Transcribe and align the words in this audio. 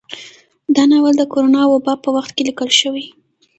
دا 0.75 0.83
ناول 0.91 1.13
د 1.17 1.23
کرونا 1.31 1.61
وبا 1.67 1.93
په 2.03 2.09
وخت 2.15 2.31
کې 2.35 2.43
ليکل 2.47 2.69
شوى 2.79 3.05